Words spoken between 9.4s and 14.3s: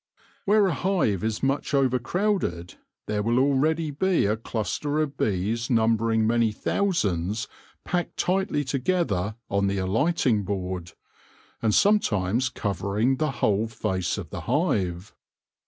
on the alighting board, and sometimes covering the whole face